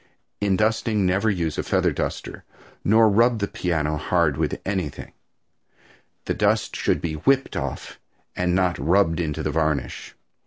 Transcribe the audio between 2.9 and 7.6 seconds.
rub the piano hard with anything. The dust should be whipped